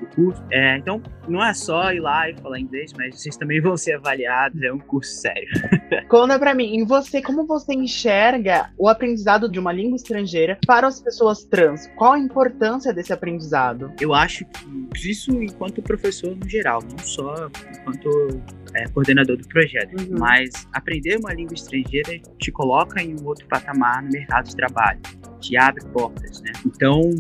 do 0.01 0.07
curso. 0.15 0.43
É, 0.51 0.79
então, 0.79 1.03
não 1.29 1.45
é 1.45 1.53
só 1.55 1.93
ir 1.93 2.01
lá 2.01 2.29
e 2.29 2.35
falar 2.37 2.59
inglês, 2.59 2.93
mas 2.97 3.21
vocês 3.21 3.37
também 3.37 3.61
vão 3.61 3.77
ser 3.77 3.95
avaliados, 3.95 4.61
é 4.63 4.73
um 4.73 4.79
curso 4.79 5.13
sério. 5.13 5.49
Conta 6.09 6.39
pra 6.39 6.55
mim, 6.55 6.75
em 6.75 6.85
você, 6.85 7.23
como 7.23 7.47
você 7.47 7.75
enxerga 7.75 8.71
o 8.79 8.89
aprendizado 8.89 9.51
de 9.51 9.59
uma 9.59 9.73
língua 9.73 9.97
estrangeira 9.97 10.59
para 10.67 10.87
as 10.87 11.01
pessoas 11.01 11.45
trans? 11.45 11.89
Qual 11.97 12.13
a 12.13 12.19
importância 12.19 12.93
desse 12.93 13.13
aprendizado? 13.13 13.93
Eu 14.01 14.15
acho 14.15 14.45
que 14.45 15.11
isso 15.11 15.31
enquanto 15.43 15.83
professor 15.83 16.37
no 16.37 16.49
geral, 16.49 16.81
não 16.83 16.99
só 16.99 17.49
enquanto 17.79 18.41
é, 18.75 18.89
coordenador 18.89 19.37
do 19.37 19.47
projeto, 19.49 19.93
uhum. 19.99 20.19
mas 20.19 20.51
aprender 20.73 21.17
uma 21.19 21.33
língua 21.33 21.55
estrangeira 21.55 22.19
te 22.39 22.51
coloca 22.51 23.03
em 23.03 23.19
um 23.19 23.25
outro 23.25 23.47
patamar 23.47 24.03
no 24.03 24.11
mercado 24.11 24.49
de 24.49 24.57
trabalho, 24.57 25.01
te 25.41 25.57
abre 25.57 25.85
portas, 25.87 26.41
né? 26.41 26.53
Então, 26.67 27.11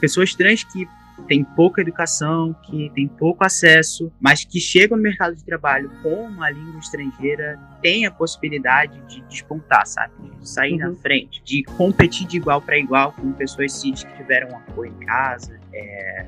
pessoas 0.00 0.34
trans 0.34 0.64
que 0.64 0.86
têm 1.26 1.44
pouca 1.44 1.82
educação, 1.82 2.54
que 2.64 2.90
têm 2.94 3.06
pouco 3.06 3.44
acesso, 3.44 4.10
mas 4.20 4.44
que 4.44 4.58
chegam 4.58 4.96
no 4.96 5.02
mercado 5.02 5.36
de 5.36 5.44
trabalho 5.44 5.90
com 6.02 6.24
uma 6.24 6.50
língua 6.50 6.80
estrangeira, 6.80 7.58
têm 7.82 8.06
a 8.06 8.10
possibilidade 8.10 9.00
de 9.06 9.20
despontar, 9.28 9.86
sabe? 9.86 10.12
De 10.40 10.48
sair 10.48 10.72
uhum. 10.74 10.92
na 10.92 10.94
frente, 10.96 11.42
de 11.44 11.62
competir 11.64 12.26
de 12.26 12.38
igual 12.38 12.60
para 12.62 12.78
igual 12.78 13.12
com 13.12 13.32
pessoas 13.32 13.72
cis 13.72 14.04
que 14.04 14.16
tiveram 14.16 14.56
apoio 14.56 14.92
em 14.92 15.06
casa, 15.06 15.58
é, 15.72 16.26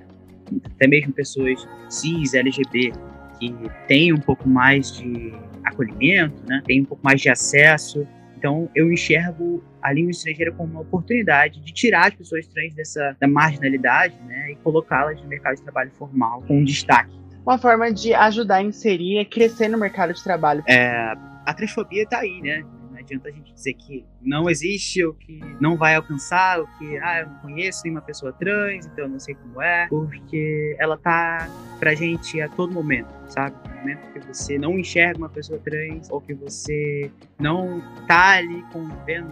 até 0.65 0.87
mesmo 0.87 1.13
pessoas 1.13 1.67
cis, 1.89 2.35
LGBT, 2.35 2.93
que 3.41 3.71
têm 3.89 4.13
um 4.13 4.21
pouco 4.21 4.49
mais 4.49 4.93
de 4.97 5.33
acolhimento, 5.65 6.35
né? 6.47 6.63
tem 6.67 6.83
um 6.83 6.85
pouco 6.85 7.03
mais 7.03 7.21
de 7.21 7.31
acesso. 7.31 8.07
Então, 8.37 8.71
eu 8.75 8.93
enxergo 8.93 9.63
a 9.83 9.93
língua 9.93 10.11
estrangeira 10.11 10.53
como 10.53 10.73
uma 10.73 10.81
oportunidade 10.83 11.61
de 11.61 11.73
tirar 11.73 12.09
as 12.09 12.15
pessoas 12.15 12.47
trans 12.47 12.75
dessa 12.75 13.17
da 13.19 13.27
marginalidade 13.27 14.15
né? 14.27 14.53
e 14.53 14.57
colocá-las 14.57 15.21
no 15.21 15.29
mercado 15.29 15.57
de 15.57 15.63
trabalho 15.63 15.91
formal 15.93 16.43
com 16.47 16.63
destaque. 16.63 17.19
Uma 17.45 17.59
forma 17.59 17.91
de 17.93 18.15
ajudar 18.15 18.57
a 18.57 18.63
inserir 18.63 19.19
e 19.19 19.25
crescer 19.25 19.69
no 19.69 19.79
mercado 19.79 20.13
de 20.13 20.23
trabalho. 20.23 20.63
É, 20.67 21.15
a 21.47 21.55
transfobia 21.55 22.03
está 22.03 22.19
aí, 22.19 22.41
né? 22.43 22.63
Adianta 23.11 23.29
a 23.29 23.33
gente 23.33 23.53
dizer 23.53 23.75
que 23.75 24.05
não 24.23 24.49
existe, 24.49 25.05
ou 25.05 25.13
que 25.15 25.41
não 25.61 25.77
vai 25.77 25.97
alcançar, 25.97 26.61
ou 26.61 26.67
que, 26.79 26.99
ah, 26.99 27.21
eu 27.21 27.27
não 27.27 27.39
conheço 27.41 27.83
nenhuma 27.85 28.03
pessoa 28.03 28.33
trans, 28.33 28.87
então 28.87 29.05
eu 29.05 29.11
não 29.11 29.19
sei 29.19 29.35
como 29.35 29.61
é, 29.61 29.89
porque 29.89 30.77
ela 30.79 30.97
tá 30.97 31.49
pra 31.79 31.95
gente 31.95 32.41
a 32.41 32.49
todo 32.49 32.73
momento, 32.73 33.09
sabe? 33.27 33.57
No 33.69 33.77
momento 33.77 34.13
que 34.13 34.21
você 34.21 34.59
não 34.59 34.79
enxerga 34.79 35.19
uma 35.19 35.29
pessoa 35.29 35.59
trans, 35.61 36.09
ou 36.11 36.21
que 36.21 36.35
você 36.35 37.11
não 37.39 37.83
tá 38.07 38.37
ali 38.39 38.63
convivendo 38.73 39.31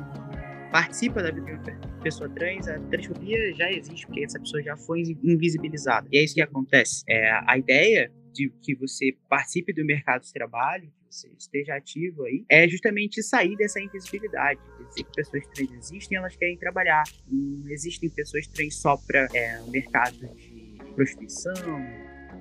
participa 0.70 1.22
da 1.22 1.30
vida 1.30 1.46
de 1.46 1.70
uma 1.70 2.02
pessoa 2.02 2.28
trans, 2.28 2.68
a 2.68 2.78
transfobia 2.78 3.54
já 3.54 3.70
existe, 3.70 4.06
porque 4.06 4.24
essa 4.24 4.38
pessoa 4.38 4.62
já 4.62 4.76
foi 4.76 5.02
invisibilizada. 5.24 6.06
E 6.12 6.18
é 6.18 6.22
isso 6.22 6.34
que 6.34 6.42
acontece. 6.42 7.04
É, 7.08 7.30
a 7.46 7.56
ideia 7.56 8.12
de 8.32 8.50
que 8.62 8.74
você 8.74 9.16
participe 9.28 9.72
do 9.72 9.84
mercado 9.84 10.22
de 10.22 10.32
trabalho, 10.32 10.92
você 11.10 11.28
esteja 11.38 11.74
ativo 11.74 12.24
aí, 12.24 12.44
é 12.48 12.68
justamente 12.68 13.22
sair 13.22 13.56
dessa 13.56 13.80
invisibilidade. 13.80 14.60
Dizer 14.88 15.04
que 15.04 15.12
pessoas 15.14 15.46
trans 15.48 15.72
existem, 15.72 16.18
elas 16.18 16.36
querem 16.36 16.56
trabalhar. 16.58 17.04
Não 17.26 17.68
existem 17.70 18.10
pessoas 18.10 18.46
trans 18.46 18.76
só 18.76 18.96
para 18.96 19.28
é, 19.34 19.60
o 19.62 19.70
mercado 19.70 20.16
de 20.16 20.92
prostituição, 20.94 21.54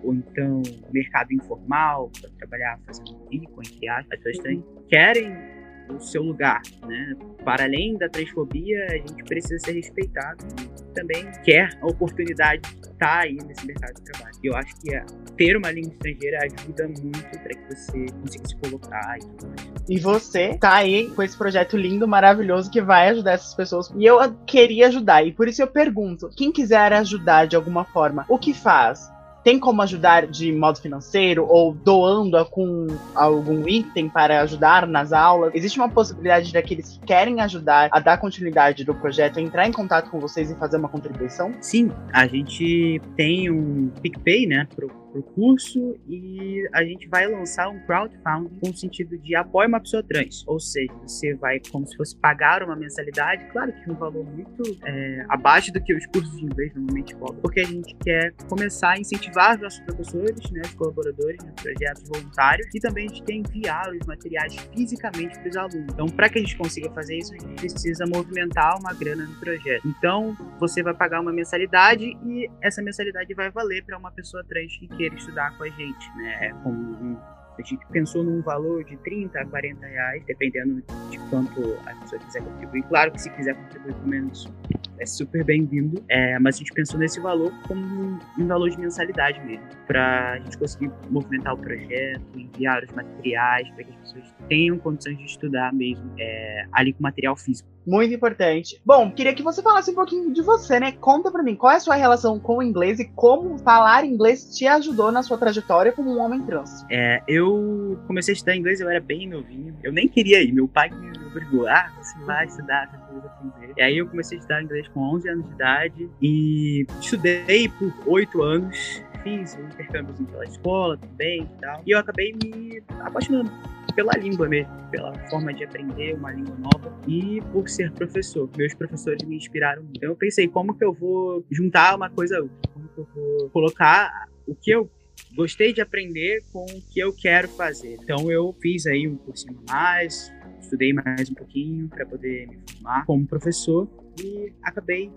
ou 0.04 0.14
então 0.14 0.62
mercado 0.92 1.34
informal, 1.34 2.12
para 2.20 2.30
trabalhar 2.32 2.80
fazendo 2.86 3.16
bico, 3.30 3.62
entre 3.62 3.88
aspas, 3.88 4.20
as 4.20 4.24
pessoas 4.24 4.44
têm, 4.44 4.66
querem 4.90 5.57
o 5.90 6.00
seu 6.00 6.24
lugar, 6.24 6.62
né? 6.86 7.16
Para 7.44 7.66
além 7.66 7.98
da 7.98 8.10
transfobia, 8.10 8.86
a 8.90 8.98
gente 8.98 9.24
precisa 9.24 9.58
ser 9.60 9.74
respeitado 9.74 10.46
e 10.62 10.94
também 10.94 11.26
quer 11.44 11.78
a 11.82 11.88
oportunidade 11.88 12.62
de 12.62 12.88
estar 12.88 13.20
aí 13.20 13.38
nesse 13.46 13.66
mercado 13.66 13.94
de 13.96 14.04
trabalho. 14.04 14.36
Eu 14.44 14.56
acho 14.56 14.76
que 14.82 14.94
é, 14.94 15.06
ter 15.38 15.56
uma 15.56 15.72
língua 15.72 15.94
estrangeira 15.94 16.40
ajuda 16.44 16.88
muito 16.88 17.40
para 17.40 17.56
que 17.56 17.76
você 17.76 18.06
consiga 18.22 18.48
se 18.48 18.56
colocar 18.58 19.18
e 19.18 19.22
tudo 19.22 19.48
mais. 19.48 19.84
E 19.90 20.00
você 20.00 20.58
tá 20.58 20.74
aí 20.74 21.10
com 21.12 21.24
esse 21.24 21.38
projeto 21.38 21.78
lindo, 21.78 22.08
maravilhoso, 22.08 22.70
que 22.70 22.82
vai 22.82 23.10
ajudar 23.10 23.34
essas 23.34 23.54
pessoas. 23.54 23.94
E 23.96 24.06
eu 24.06 24.18
queria 24.46 24.88
ajudar. 24.88 25.24
E 25.26 25.32
por 25.32 25.48
isso 25.48 25.62
eu 25.62 25.68
pergunto: 25.68 26.30
quem 26.36 26.52
quiser 26.52 26.92
ajudar 26.94 27.48
de 27.48 27.56
alguma 27.56 27.86
forma, 27.86 28.26
o 28.28 28.38
que 28.38 28.54
faz? 28.54 29.10
Tem 29.48 29.58
como 29.58 29.82
ajudar 29.82 30.28
de 30.28 30.52
modo 30.52 30.82
financeiro 30.82 31.48
ou 31.48 31.74
doando 31.74 32.46
com 32.48 32.86
algum 33.16 33.66
item 33.66 34.10
para 34.10 34.42
ajudar 34.42 34.86
nas 34.86 35.14
aulas? 35.14 35.56
Existe 35.56 35.80
uma 35.80 35.88
possibilidade 35.88 36.52
daqueles 36.52 36.90
que 36.90 37.00
querem 37.06 37.40
ajudar 37.40 37.88
a 37.94 38.00
dar 38.02 38.18
continuidade 38.18 38.84
do 38.84 38.94
projeto 38.94 39.40
entrar 39.40 39.66
em 39.66 39.72
contato 39.72 40.12
com 40.12 40.20
vocês 40.20 40.52
e 40.52 40.56
fazer 40.56 40.76
uma 40.76 40.90
contribuição? 40.90 41.54
Sim, 41.62 41.90
a 42.12 42.28
gente 42.28 43.02
tem 43.16 43.50
um 43.50 43.90
PicPay, 44.02 44.48
né, 44.48 44.68
pro 44.76 44.90
pro 45.12 45.24
curso 45.24 45.96
e 46.08 46.68
a 46.74 46.84
gente 46.84 47.08
vai 47.08 47.28
lançar 47.28 47.70
um 47.70 47.80
crowdfunding 47.86 48.50
com 48.60 48.70
o 48.70 48.76
sentido 48.76 49.18
de 49.18 49.36
apoio 49.36 49.68
uma 49.68 49.80
pessoa 49.80 50.04
trans. 50.04 50.44
Ou 50.48 50.60
seja, 50.60 50.92
você 51.06 51.34
vai 51.36 51.60
como 51.72 51.88
se 51.88 51.96
fosse 51.96 52.16
pagar 52.18 52.64
uma 52.64 52.76
mensalidade, 52.76 53.46
claro 53.52 53.74
que 53.74 53.92
um 53.92 53.96
valor 53.96 54.26
muito 54.26 54.64
é, 54.86 55.26
abaixo 55.30 55.72
do 55.72 55.82
que 55.82 55.94
os 55.94 56.06
cursos 56.08 56.36
de 56.38 56.46
inglês 56.46 56.74
normalmente 56.76 57.16
cobram, 57.16 57.42
porque 57.42 57.62
a 57.62 57.66
gente 57.66 57.96
quer 57.96 58.34
começar 58.50 58.92
a 58.92 59.00
incentivar 59.00 59.56
os 59.56 59.62
nossos 59.62 59.80
professores, 59.82 60.52
né, 60.52 60.62
os 60.66 60.74
colaboradores 60.76 61.44
nos 61.44 61.54
projetos 61.62 62.04
voluntários 62.08 62.68
e 62.74 62.80
também 62.80 63.06
a 63.06 63.10
gente 63.10 63.24
quer 63.24 63.34
enviar 63.34 63.90
os 63.92 64.06
materiais 64.06 64.56
fisicamente 64.76 65.38
para 65.40 65.50
os 65.50 65.58
alunos. 65.58 65.94
Então, 65.94 66.08
para 66.08 66.30
que 66.30 66.40
a 66.40 66.42
gente 66.42 66.58
consiga 66.58 66.90
fazer 66.92 67.18
isso, 67.18 67.34
a 67.34 67.38
gente 67.38 67.56
precisa 67.56 68.06
movimentar 68.06 68.78
uma 68.80 68.94
grana 68.94 69.26
no 69.26 69.36
projeto. 69.40 69.88
Então, 69.88 70.36
você 70.60 70.84
vai 70.84 70.94
pagar 70.94 71.22
uma 71.22 71.32
mensalidade 71.32 72.06
e 72.06 72.50
essa 72.62 72.82
mensalidade 72.82 73.34
vai 73.34 73.50
valer 73.52 73.84
para 73.84 73.98
uma 73.98 74.12
pessoa 74.12 74.44
trans 74.44 74.78
que 74.78 74.88
queira 74.98 75.16
estudar 75.16 75.56
com 75.58 75.64
a 75.64 75.70
gente, 75.70 76.18
né? 76.18 76.54
Com 76.64 76.72
um, 76.72 77.18
a 77.58 77.62
gente 77.62 77.86
pensou 77.88 78.24
num 78.24 78.42
valor 78.42 78.84
de 78.84 78.96
30 78.98 79.40
a 79.40 79.46
40 79.46 79.86
reais, 79.86 80.24
dependendo 80.26 80.84
de 81.10 81.18
quanto 81.30 81.78
a 81.86 81.96
pessoa 82.02 82.22
quiser 82.22 82.44
contribuir. 82.44 82.84
Claro 82.84 83.12
que 83.12 83.22
se 83.22 83.30
quiser 83.32 83.56
contribuir 83.56 83.96
com 83.96 84.08
menos, 84.08 84.52
é 85.00 85.06
super 85.06 85.44
bem-vindo. 85.44 86.04
É, 86.10 86.38
mas 86.40 86.56
a 86.56 86.58
gente 86.60 86.74
pensou 86.74 87.00
nesse 87.00 87.20
valor 87.20 87.52
como 87.68 88.20
um, 88.38 88.48
valor 88.48 88.70
de 88.70 88.80
mensalidade 88.80 89.40
mesmo, 89.46 89.66
para 89.86 90.34
a 90.34 90.40
gente 90.40 90.58
conseguir 90.58 90.92
movimentar 91.10 91.54
o 91.54 91.58
projeto, 91.58 92.22
enviar 92.36 92.84
os 92.84 92.92
materiais, 92.92 93.70
para 93.72 93.84
que 93.84 93.92
as 93.92 93.98
pessoas 93.98 94.36
tenham 94.48 94.78
condições 94.78 95.18
de 95.18 95.26
estudar 95.26 95.74
mesmo 95.74 96.12
é, 96.20 96.66
ali 96.72 96.94
com 96.94 97.04
material 97.04 97.36
físico. 97.36 97.70
Muito 97.86 98.14
importante. 98.14 98.82
Bom, 98.86 99.10
queria 99.10 99.34
que 99.34 99.42
você 99.42 99.62
falasse 99.62 99.92
um 99.92 99.96
pouquinho 99.96 100.34
de 100.34 100.42
você, 100.42 100.78
né? 100.78 100.92
Conta 100.92 101.32
pra 101.32 101.42
mim, 101.42 101.56
qual 101.56 101.72
é 101.72 101.78
a 101.78 101.80
sua 101.80 101.96
relação 101.96 102.38
com 102.38 102.58
o 102.58 102.64
inglês 102.64 103.00
e 103.00 103.06
como 103.06 103.58
falar 103.60 104.04
inglês 104.04 104.54
te 104.58 104.68
ajudou 104.68 105.10
na 105.10 105.24
sua 105.24 105.38
trajetória 105.38 105.94
como 105.94 106.12
um 106.12 106.20
homem 106.20 106.42
trans? 106.42 106.86
É, 106.92 107.22
eu 107.26 107.98
comecei 108.06 108.34
a 108.34 108.36
estudar 108.36 108.58
inglês, 108.58 108.82
eu 108.82 108.90
era 108.90 109.00
bem 109.00 109.30
novinho. 109.30 109.74
Eu 109.82 109.94
nem 109.94 110.06
queria 110.06 110.44
ir, 110.44 110.52
meu 110.52 110.68
pai 110.68 110.90
me 110.90 111.18
obrigou. 111.38 111.68
Ah, 111.68 111.92
você 111.98 112.18
vai 112.26 112.46
estudar, 112.46 112.90
você 112.90 112.98
precisa 112.98 113.28
aprender. 113.28 113.74
E 113.78 113.82
aí 113.82 113.98
eu 113.98 114.08
comecei 114.08 114.38
a 114.38 114.40
estudar 114.40 114.64
inglês 114.64 114.88
com 114.90 115.00
11 115.16 115.30
anos 115.30 115.46
de 115.46 115.54
idade 115.54 116.10
e 116.22 116.86
estudei 117.00 117.70
por 117.70 117.94
8 118.06 118.42
anos. 118.42 119.04
Fiz 119.24 119.58
um 119.58 119.66
intercâmbio 119.66 120.14
pela 120.26 120.46
escola 120.46 120.98
também 120.98 121.42
e 121.42 121.62
tal. 121.62 121.82
E 121.86 121.92
eu 121.92 122.00
acabei 122.00 122.34
me 122.34 122.82
apaixonando 123.02 123.52
pela 123.96 124.14
língua 124.14 124.48
mesmo, 124.48 124.72
pela 124.92 125.12
forma 125.28 125.52
de 125.52 125.64
aprender 125.64 126.14
uma 126.14 126.32
língua 126.32 126.56
nova 126.56 126.96
e 127.08 127.42
por 127.52 127.68
ser 127.68 127.92
professor. 127.92 128.48
Meus 128.56 128.74
professores 128.76 129.24
me 129.24 129.36
inspiraram 129.36 129.82
muito. 129.82 129.98
Então 129.98 130.10
eu 130.10 130.16
pensei, 130.16 130.48
como 130.48 130.76
que 130.76 130.86
eu 130.86 130.94
vou 130.94 131.44
juntar 131.50 131.96
uma 131.96 132.10
coisa 132.10 132.40
outra? 132.40 132.70
Como 132.74 132.88
que 132.88 133.00
eu 133.00 133.08
vou 133.16 133.50
colocar 133.50 134.28
o 134.46 134.56
que 134.56 134.72
eu 134.72 134.90
gostei 135.36 135.74
de 135.74 135.82
aprender 135.82 136.44
com 136.52 136.66
o 136.66 136.82
que 136.82 137.00
eu 137.00 137.14
quero 137.14 137.48
fazer. 137.50 137.98
Então 138.02 138.32
eu 138.32 138.56
fiz 138.62 138.86
aí 138.86 139.08
um 139.08 139.16
cursinho 139.18 139.60
a 139.68 139.74
mais, 139.74 140.32
estudei 140.60 140.94
mais 140.94 141.30
um 141.30 141.34
pouquinho 141.34 141.88
para 141.90 142.06
poder 142.06 142.48
me 142.48 142.58
formar 142.72 143.06
como 143.06 143.26
professor 143.26 143.88
e 144.20 144.52
acabei 144.64 145.12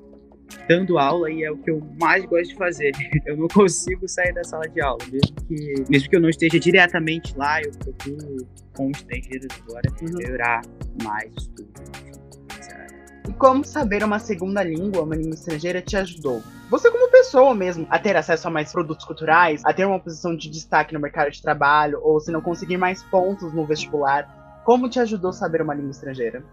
dando 0.68 0.98
aula 0.98 1.30
e 1.30 1.44
é 1.44 1.50
o 1.50 1.56
que 1.56 1.70
eu 1.70 1.80
mais 2.00 2.24
gosto 2.24 2.50
de 2.50 2.56
fazer. 2.56 2.92
Eu 3.26 3.36
não 3.36 3.48
consigo 3.48 4.08
sair 4.08 4.32
da 4.32 4.42
sala 4.42 4.68
de 4.68 4.80
aula, 4.80 4.98
mesmo 5.10 5.36
que, 5.46 5.84
mesmo 5.88 6.10
que 6.10 6.16
eu 6.16 6.20
não 6.20 6.28
esteja 6.28 6.58
diretamente 6.58 7.36
lá, 7.36 7.62
eu 7.62 7.70
procuro 7.72 8.48
com 8.74 8.90
estrangeiros 8.90 9.46
agora 9.62 9.88
uhum. 10.00 10.16
melhorar 10.16 10.62
mais 11.02 11.32
o 11.32 11.38
estudo. 11.38 12.09
Como 13.40 13.64
saber 13.64 14.04
uma 14.04 14.18
segunda 14.18 14.62
língua, 14.62 15.02
uma 15.02 15.16
língua 15.16 15.32
estrangeira, 15.32 15.80
te 15.80 15.96
ajudou? 15.96 16.42
Você 16.68 16.90
como 16.90 17.10
pessoa 17.10 17.54
mesmo, 17.54 17.86
a 17.88 17.98
ter 17.98 18.14
acesso 18.14 18.46
a 18.46 18.50
mais 18.50 18.70
produtos 18.70 19.06
culturais, 19.06 19.62
a 19.64 19.72
ter 19.72 19.86
uma 19.86 19.98
posição 19.98 20.36
de 20.36 20.50
destaque 20.50 20.92
no 20.92 21.00
mercado 21.00 21.30
de 21.30 21.40
trabalho, 21.40 21.98
ou 22.02 22.20
se 22.20 22.30
não 22.30 22.42
conseguir 22.42 22.76
mais 22.76 23.02
pontos 23.04 23.50
no 23.54 23.64
vestibular, 23.64 24.60
como 24.62 24.90
te 24.90 25.00
ajudou 25.00 25.32
saber 25.32 25.62
uma 25.62 25.72
língua 25.72 25.90
estrangeira? 25.90 26.44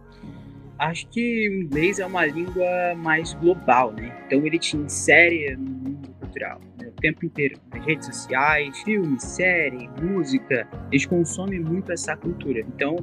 acho 0.80 1.08
que 1.10 1.50
o 1.50 1.64
inglês 1.64 2.00
é 2.00 2.06
uma 2.06 2.26
língua 2.26 2.96
mais 2.96 3.34
global, 3.34 3.92
né? 3.92 4.24
Então 4.26 4.46
ele 4.46 4.58
te 4.58 4.78
insere 4.78 5.58
no 5.58 5.70
mundo 5.70 6.10
cultural 6.22 6.62
né? 6.80 6.88
o 6.88 7.02
tempo 7.02 7.26
inteiro. 7.26 7.60
Nas 7.74 7.86
redes 7.86 8.06
sociais, 8.06 8.78
filmes, 8.84 9.24
série, 9.24 9.90
música, 10.02 10.66
eles 10.90 11.06
consomem 11.06 11.60
muito 11.60 11.92
essa 11.92 12.16
cultura. 12.16 12.62
Então, 12.62 12.96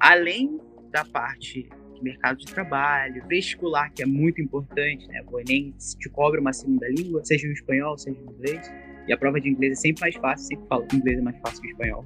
além 0.00 0.58
da 0.90 1.04
parte 1.04 1.68
mercado 2.02 2.38
de 2.38 2.46
trabalho, 2.46 3.22
vestibular, 3.28 3.90
que 3.90 4.02
é 4.02 4.06
muito 4.06 4.40
importante, 4.40 5.06
né? 5.08 5.22
O 5.30 5.38
Enem 5.40 5.74
te 5.98 6.08
cobra 6.08 6.40
uma 6.40 6.52
segunda 6.52 6.88
língua, 6.88 7.24
seja 7.24 7.48
o 7.48 7.52
espanhol, 7.52 7.96
seja 7.98 8.18
o 8.18 8.32
inglês. 8.32 8.72
E 9.08 9.12
a 9.12 9.16
prova 9.16 9.40
de 9.40 9.48
inglês 9.48 9.72
é 9.72 9.74
sempre 9.76 10.00
mais 10.00 10.16
fácil, 10.16 10.46
sempre 10.46 10.66
falo 10.68 10.84
que 10.86 10.96
inglês 10.96 11.18
é 11.18 11.22
mais 11.22 11.38
fácil 11.38 11.62
que 11.62 11.68
espanhol. 11.68 12.04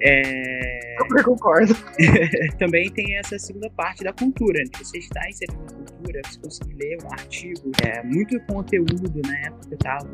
É... 0.00 0.96
Eu 1.16 1.24
concordo. 1.24 1.74
Também 2.58 2.90
tem 2.90 3.16
essa 3.16 3.38
segunda 3.38 3.70
parte 3.70 4.02
da 4.02 4.12
cultura, 4.12 4.58
né? 4.58 4.70
Você 4.78 4.98
está 4.98 5.28
inserido 5.28 5.58
na 5.60 5.90
cultura, 5.90 6.20
você 6.24 6.40
conseguir 6.40 6.74
ler 6.74 6.98
um 7.04 7.12
artigo, 7.12 7.72
é, 7.84 8.02
muito 8.02 8.38
conteúdo 8.46 9.20
na 9.24 9.38
época 9.38 9.68
eu 9.70 9.74
estava 9.74 10.08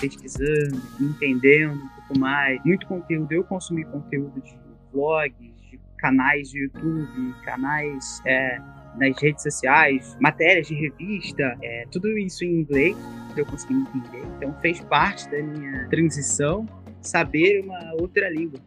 pesquisando, 0.00 0.80
entendendo 1.00 1.74
um 1.74 1.88
pouco 1.88 2.18
mais, 2.18 2.62
muito 2.64 2.86
conteúdo. 2.86 3.32
Eu 3.32 3.44
consumi 3.44 3.84
conteúdo 3.84 4.40
de 4.40 4.56
vlogs, 4.92 5.36
de 5.38 5.57
canais 5.98 6.50
de 6.50 6.62
YouTube, 6.62 7.34
canais 7.44 8.22
é, 8.26 8.58
nas 8.96 9.20
redes 9.20 9.42
sociais, 9.42 10.16
matérias 10.20 10.66
de 10.68 10.74
revista, 10.74 11.56
é, 11.62 11.84
tudo 11.90 12.16
isso 12.18 12.44
em 12.44 12.60
inglês, 12.60 12.96
eu 13.36 13.46
consegui 13.46 13.74
entender. 13.74 14.22
Então 14.36 14.54
fez 14.60 14.80
parte 14.80 15.28
da 15.30 15.42
minha 15.42 15.88
transição 15.88 16.66
saber 17.00 17.60
uma 17.60 17.94
outra 18.00 18.28
língua. 18.30 18.60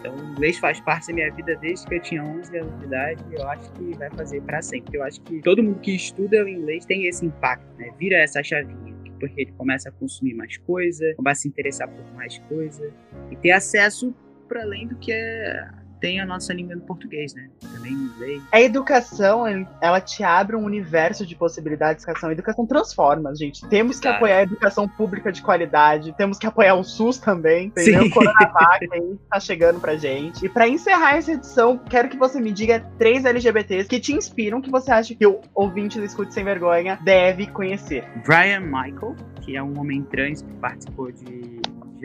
Então, 0.00 0.14
o 0.14 0.32
inglês 0.32 0.58
faz 0.58 0.80
parte 0.80 1.08
da 1.08 1.14
minha 1.14 1.32
vida 1.32 1.56
desde 1.56 1.86
que 1.86 1.94
eu 1.94 2.00
tinha 2.00 2.22
11 2.22 2.58
anos 2.58 2.78
de 2.78 2.84
idade 2.84 3.24
e 3.30 3.34
eu 3.34 3.48
acho 3.48 3.72
que 3.72 3.96
vai 3.96 4.10
fazer 4.10 4.42
para 4.42 4.62
sempre. 4.62 4.98
Eu 4.98 5.02
acho 5.02 5.20
que 5.22 5.40
todo 5.40 5.62
mundo 5.62 5.80
que 5.80 5.94
estuda 5.94 6.44
o 6.44 6.48
inglês 6.48 6.84
tem 6.84 7.06
esse 7.06 7.24
impacto, 7.24 7.66
né? 7.78 7.90
Vira 7.98 8.16
essa 8.18 8.42
chavinha, 8.42 8.94
porque 9.18 9.40
ele 9.40 9.52
começa 9.52 9.88
a 9.88 9.92
consumir 9.92 10.34
mais 10.34 10.56
coisa, 10.58 11.14
começa 11.16 11.40
a 11.40 11.42
se 11.42 11.48
interessar 11.48 11.88
por 11.88 12.14
mais 12.14 12.38
coisa 12.40 12.92
e 13.30 13.36
ter 13.36 13.50
acesso 13.50 14.14
para 14.46 14.62
além 14.62 14.86
do 14.86 14.96
que 14.96 15.10
é 15.10 15.68
tem 16.00 16.20
a 16.20 16.26
nossa 16.26 16.52
língua 16.52 16.74
no 16.74 16.82
português, 16.82 17.34
né? 17.34 17.48
Também 17.72 17.92
inglês. 17.92 18.42
A 18.52 18.60
educação, 18.60 19.44
ela 19.80 20.00
te 20.00 20.22
abre 20.22 20.56
um 20.56 20.64
universo 20.64 21.26
de 21.26 21.34
possibilidades. 21.34 22.04
A 22.06 22.10
educação, 22.10 22.28
a 22.28 22.32
educação 22.32 22.66
transforma, 22.66 23.34
gente. 23.34 23.66
Temos 23.68 23.96
que 23.96 24.02
claro. 24.02 24.16
apoiar 24.16 24.36
a 24.38 24.42
educação 24.42 24.88
pública 24.88 25.32
de 25.32 25.42
qualidade, 25.42 26.14
temos 26.16 26.38
que 26.38 26.46
apoiar 26.46 26.74
o 26.74 26.84
SUS 26.84 27.18
também, 27.18 27.66
entendeu? 27.66 28.02
Sim. 28.02 28.06
O 28.06 28.10
Coronavac 28.10 28.86
aí 28.92 29.16
tá 29.28 29.40
chegando 29.40 29.80
pra 29.80 29.96
gente. 29.96 30.46
E 30.46 30.48
para 30.48 30.68
encerrar 30.68 31.16
essa 31.16 31.32
edição, 31.32 31.76
quero 31.76 32.08
que 32.08 32.16
você 32.16 32.40
me 32.40 32.52
diga 32.52 32.80
três 32.98 33.24
LGBTs 33.24 33.88
que 33.88 33.98
te 33.98 34.12
inspiram, 34.12 34.60
que 34.60 34.70
você 34.70 34.90
acha 34.90 35.14
que 35.14 35.26
o 35.26 35.40
ouvinte 35.54 35.98
do 35.98 36.04
Escute 36.04 36.32
Sem 36.32 36.44
Vergonha 36.44 36.98
deve 37.02 37.46
conhecer. 37.48 38.04
Brian 38.24 38.60
Michael, 38.60 39.16
que 39.42 39.56
é 39.56 39.62
um 39.62 39.78
homem 39.78 40.02
trans 40.02 40.42
que 40.42 40.52
participou 40.54 41.10
de 41.12 41.55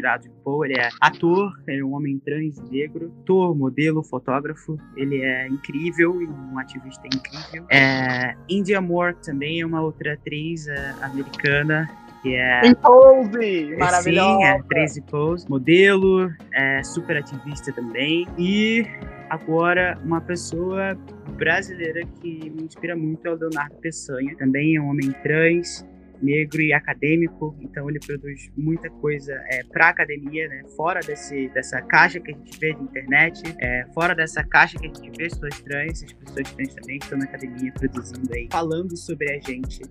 Girado 0.01 0.23
de 0.23 0.29
Poe, 0.43 0.67
ele 0.67 0.79
é 0.79 0.89
ator, 0.99 1.53
ele 1.67 1.81
é 1.81 1.85
um 1.85 1.93
homem 1.93 2.17
trans 2.17 2.59
negro, 2.71 3.13
ator, 3.21 3.55
modelo, 3.55 4.03
fotógrafo, 4.03 4.75
ele 4.97 5.21
é 5.21 5.47
incrível 5.47 6.19
e 6.19 6.25
um 6.25 6.57
ativista 6.57 7.05
incrível. 7.05 7.67
É, 7.69 8.35
India 8.49 8.81
Moore 8.81 9.15
também 9.23 9.61
é 9.61 9.65
uma 9.65 9.81
outra 9.81 10.13
atriz 10.13 10.67
é, 10.67 10.95
americana 11.03 11.87
que 12.23 12.35
é. 12.35 12.65
Em 12.65 12.73
Pose! 12.73 13.75
Maravilhosa! 13.77 14.37
Sim, 14.37 14.43
é 14.43 14.49
atriz 14.51 14.93
de 14.95 15.01
Pose, 15.01 15.47
modelo, 15.47 16.31
é 16.51 16.83
super 16.83 17.17
ativista 17.17 17.71
também. 17.71 18.27
E 18.39 18.83
agora, 19.29 19.99
uma 20.03 20.19
pessoa 20.19 20.97
brasileira 21.37 22.01
que 22.19 22.49
me 22.49 22.63
inspira 22.63 22.95
muito 22.95 23.27
é 23.27 23.31
o 23.31 23.35
Leonardo 23.35 23.75
Peçanha, 23.75 24.35
também 24.35 24.77
é 24.77 24.81
um 24.81 24.89
homem 24.89 25.11
trans, 25.21 25.85
negro 26.21 26.61
e 26.61 26.71
acadêmico, 26.73 27.55
então 27.59 27.89
ele 27.89 27.99
produz 27.99 28.51
muita 28.55 28.89
coisa 28.89 29.33
é, 29.49 29.63
para 29.63 29.89
academia, 29.89 30.47
né? 30.47 30.63
Fora 30.75 30.99
desse, 30.99 31.49
dessa 31.49 31.81
caixa 31.81 32.19
que 32.19 32.31
a 32.31 32.35
gente 32.35 32.59
vê 32.59 32.73
de 32.73 32.83
internet, 32.83 33.41
é, 33.59 33.85
fora 33.93 34.13
dessa 34.13 34.43
caixa 34.43 34.77
que 34.77 34.85
a 34.85 34.93
gente 34.93 35.09
vê 35.17 35.29
pessoas 35.31 35.61
trans, 35.61 36.03
as 36.03 36.13
pessoas 36.13 36.51
trans 36.51 36.73
também 36.75 36.97
estão 36.97 37.17
na 37.17 37.25
academia 37.25 37.71
produzindo 37.73 38.33
aí, 38.33 38.47
falando 38.51 38.95
sobre 38.97 39.31
a 39.31 39.39
gente 39.39 39.81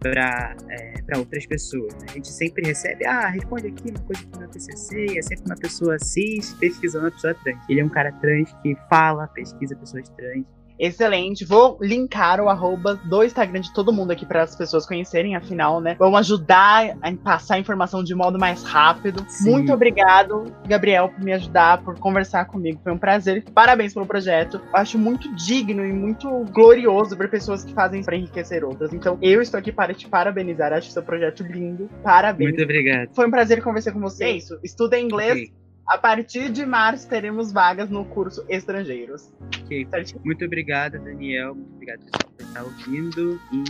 para 0.00 0.54
é, 0.68 1.18
outras 1.18 1.46
pessoas. 1.46 1.94
Né? 1.94 2.06
A 2.10 2.12
gente 2.12 2.28
sempre 2.28 2.66
recebe, 2.66 3.06
ah, 3.06 3.28
responde 3.28 3.68
aqui 3.68 3.90
uma 3.90 4.00
coisa 4.00 4.26
pro 4.26 4.40
meu 4.40 4.48
TCC, 4.48 5.18
é 5.18 5.22
sempre 5.22 5.46
uma 5.46 5.56
pessoa 5.56 5.98
cis 5.98 6.54
pesquisando 6.54 7.06
uma 7.06 7.10
pessoa 7.10 7.34
trans. 7.34 7.58
Ele 7.68 7.80
é 7.80 7.84
um 7.84 7.88
cara 7.88 8.12
trans 8.12 8.52
que 8.62 8.76
fala, 8.88 9.26
pesquisa 9.28 9.74
pessoas 9.76 10.08
trans, 10.10 10.44
Excelente. 10.78 11.44
Vou 11.44 11.78
linkar 11.80 12.40
o 12.40 12.48
arroba 12.48 12.94
do 13.04 13.22
Instagram 13.22 13.60
de 13.60 13.72
todo 13.72 13.92
mundo 13.92 14.10
aqui 14.10 14.26
para 14.26 14.42
as 14.42 14.56
pessoas 14.56 14.86
conhecerem, 14.86 15.36
afinal, 15.36 15.80
né? 15.80 15.96
Vamos 15.98 16.18
ajudar 16.20 16.96
a 17.00 17.12
passar 17.12 17.54
a 17.54 17.58
informação 17.58 18.02
de 18.02 18.14
modo 18.14 18.38
mais 18.38 18.62
rápido. 18.62 19.24
Sim. 19.28 19.50
Muito 19.50 19.72
obrigado, 19.72 20.52
Gabriel, 20.66 21.08
por 21.08 21.22
me 21.22 21.32
ajudar, 21.32 21.82
por 21.82 21.98
conversar 21.98 22.46
comigo. 22.46 22.80
Foi 22.82 22.92
um 22.92 22.98
prazer. 22.98 23.44
Parabéns 23.54 23.94
pelo 23.94 24.06
projeto. 24.06 24.60
Eu 24.72 24.76
acho 24.78 24.98
muito 24.98 25.32
digno 25.34 25.84
e 25.84 25.92
muito 25.92 26.28
glorioso 26.52 27.16
ver 27.16 27.30
pessoas 27.30 27.64
que 27.64 27.72
fazem 27.72 28.02
para 28.02 28.16
enriquecer 28.16 28.64
outras. 28.64 28.92
Então, 28.92 29.18
eu 29.22 29.40
estou 29.40 29.58
aqui 29.58 29.72
para 29.72 29.94
te 29.94 30.08
parabenizar. 30.08 30.72
Acho 30.72 30.90
seu 30.90 31.02
projeto 31.02 31.42
lindo. 31.42 31.88
Parabéns. 32.02 32.50
Muito 32.50 32.62
obrigado. 32.62 33.10
Foi 33.14 33.26
um 33.26 33.30
prazer 33.30 33.62
conversar 33.62 33.92
com 33.92 34.00
você. 34.00 34.24
É 34.24 34.30
isso. 34.32 34.58
Estuda 34.62 34.98
inglês. 34.98 35.32
Okay 35.32 35.63
a 35.86 35.98
partir 35.98 36.50
de 36.50 36.64
março 36.64 37.08
teremos 37.08 37.52
vagas 37.52 37.90
no 37.90 38.04
curso 38.04 38.44
Estrangeiros. 38.48 39.32
Ok. 39.62 39.86
Muito 40.24 40.44
obrigado, 40.44 40.98
Daniel. 40.98 41.54
Muito 41.54 41.74
obrigado, 41.74 42.00
pessoal, 42.00 42.32
por 42.32 42.46
estar 42.46 42.62
ouvindo. 42.62 43.40
E 43.52 43.64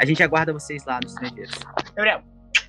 a 0.00 0.06
gente 0.06 0.22
aguarda 0.22 0.52
vocês 0.52 0.84
lá 0.84 1.00
no 1.02 1.08
Estrangeiros. 1.08 1.58
Gabriel, 1.96 2.22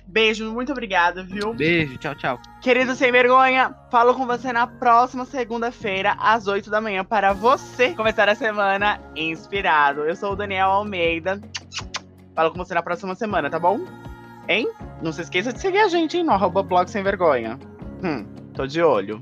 beijo, 0.06 0.52
muito 0.52 0.72
obrigada, 0.72 1.22
viu? 1.22 1.54
Beijo, 1.54 1.96
tchau, 1.98 2.14
tchau. 2.16 2.40
Querido 2.60 2.94
Sem 2.94 3.12
Vergonha, 3.12 3.74
falo 3.90 4.14
com 4.14 4.26
você 4.26 4.52
na 4.52 4.66
próxima 4.66 5.24
segunda-feira, 5.24 6.16
às 6.18 6.46
8 6.46 6.68
da 6.68 6.80
manhã, 6.80 7.04
para 7.04 7.32
você 7.32 7.94
começar 7.94 8.28
a 8.28 8.34
semana 8.34 9.00
inspirado. 9.14 10.02
Eu 10.02 10.16
sou 10.16 10.32
o 10.32 10.36
Daniel 10.36 10.70
Almeida. 10.70 11.40
Falo 12.34 12.50
com 12.50 12.58
você 12.58 12.74
na 12.74 12.82
próxima 12.82 13.14
semana, 13.14 13.48
tá 13.48 13.60
bom? 13.60 13.80
Hein? 14.48 14.68
Não 15.00 15.12
se 15.12 15.22
esqueça 15.22 15.52
de 15.52 15.60
seguir 15.60 15.78
a 15.78 15.88
gente, 15.88 16.16
hein? 16.16 16.24
No 16.24 16.32
arroba 16.32 16.62
blog 16.62 16.88
sem 16.88 17.02
vergonha. 17.02 17.58
Hum. 18.02 18.33
Tô 18.54 18.66
de 18.66 18.80
olho. 18.80 19.20